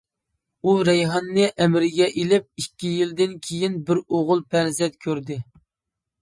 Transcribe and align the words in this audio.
ئۇ 0.61 0.71
رەيھاننى 0.87 1.49
ئەمرىگە 1.65 2.07
ئېلىپ 2.21 2.47
ئىككى 2.63 2.95
يىلدىن 2.95 3.37
كېيىن 3.49 3.77
بىر 3.91 4.01
ئوغۇل 4.07 4.43
پەرزەنت 4.57 4.99
كۆردى. 5.07 5.39